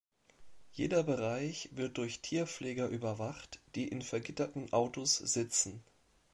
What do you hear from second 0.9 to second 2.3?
Bereich wird durch